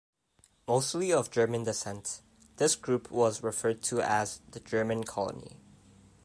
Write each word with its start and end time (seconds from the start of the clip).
Mostly 0.67 1.13
of 1.13 1.29
German 1.29 1.63
descent, 1.63 2.21
this 2.57 2.75
group 2.75 3.11
was 3.11 3.43
referred 3.43 3.83
to 3.83 4.01
as 4.01 4.39
the 4.49 4.59
"German 4.59 5.03
colony". 5.03 5.57